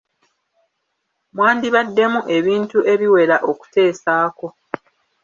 [1.35, 4.47] Mwandibaddemu ebintu ebiwera okuteesaako.